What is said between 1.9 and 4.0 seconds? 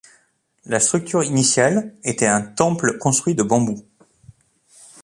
était un temple construit de bambou.